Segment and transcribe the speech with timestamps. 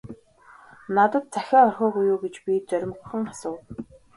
[0.95, 3.61] -Надад захиа орхиогүй юу гэж би зоримогхон асуув.